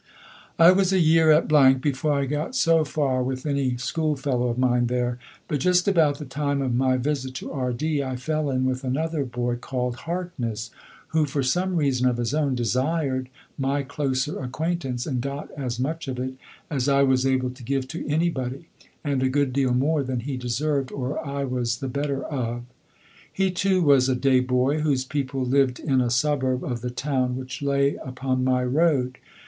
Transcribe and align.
I 0.57 0.71
was 0.71 0.91
a 0.91 0.97
year 0.99 1.29
at 1.29 1.47
before 1.79 2.13
I 2.13 2.25
got 2.25 2.55
so 2.55 2.83
far 2.83 3.21
with 3.21 3.45
any 3.45 3.77
schoolfellow 3.77 4.47
of 4.47 4.57
mine 4.57 4.87
there; 4.87 5.19
but 5.47 5.59
just 5.59 5.87
about 5.87 6.17
the 6.17 6.25
time 6.25 6.59
of 6.59 6.73
my 6.73 6.97
visit 6.97 7.35
to 7.35 7.51
R 7.51 7.71
d 7.71 8.03
I 8.03 8.15
fell 8.15 8.49
in 8.49 8.65
with 8.65 8.83
another 8.83 9.23
boy, 9.25 9.57
called 9.57 9.97
Harkness, 9.97 10.71
who, 11.09 11.25
for 11.27 11.43
some 11.43 11.75
reason 11.75 12.07
of 12.09 12.17
his 12.17 12.33
own, 12.33 12.55
desired 12.55 13.29
my 13.59 13.83
closer 13.83 14.39
acquaintance 14.41 15.05
and 15.05 15.21
got 15.21 15.51
as 15.55 15.79
much 15.79 16.07
of 16.07 16.17
it 16.17 16.33
as 16.67 16.89
I 16.89 17.03
was 17.03 17.27
able 17.27 17.51
to 17.51 17.61
give 17.63 17.87
to 17.89 18.03
anybody, 18.09 18.69
and 19.03 19.21
a 19.21 19.29
good 19.29 19.53
deal 19.53 19.71
more 19.75 20.01
than 20.01 20.21
he 20.21 20.35
deserved 20.35 20.91
or 20.91 21.23
I 21.23 21.43
was 21.43 21.77
the 21.77 21.87
better 21.87 22.23
of. 22.23 22.63
He, 23.31 23.51
too, 23.51 23.83
was 23.83 24.09
a 24.09 24.15
day 24.15 24.39
boy, 24.39 24.79
whose 24.79 25.05
people 25.05 25.41
lived 25.45 25.79
in 25.79 26.01
a 26.01 26.09
suburb 26.09 26.63
of 26.63 26.81
the 26.81 26.89
town 26.89 27.35
which 27.37 27.61
lay 27.61 27.97
upon 27.97 28.43
my 28.43 28.63
road. 28.63 29.19